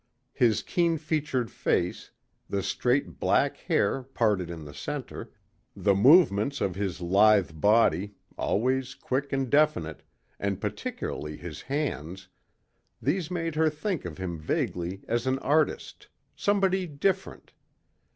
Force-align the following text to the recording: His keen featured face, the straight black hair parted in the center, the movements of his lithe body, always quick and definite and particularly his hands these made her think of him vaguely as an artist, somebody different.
His 0.33 0.63
keen 0.63 0.97
featured 0.97 1.51
face, 1.51 2.09
the 2.49 2.63
straight 2.63 3.19
black 3.19 3.55
hair 3.57 4.01
parted 4.01 4.49
in 4.49 4.65
the 4.65 4.73
center, 4.73 5.31
the 5.75 5.93
movements 5.93 6.59
of 6.59 6.73
his 6.73 7.01
lithe 7.01 7.51
body, 7.61 8.15
always 8.35 8.95
quick 8.95 9.31
and 9.31 9.47
definite 9.47 10.01
and 10.39 10.59
particularly 10.59 11.37
his 11.37 11.61
hands 11.61 12.29
these 12.99 13.29
made 13.29 13.53
her 13.53 13.69
think 13.69 14.03
of 14.03 14.17
him 14.17 14.39
vaguely 14.39 15.03
as 15.07 15.27
an 15.27 15.37
artist, 15.37 16.07
somebody 16.35 16.87
different. 16.87 17.53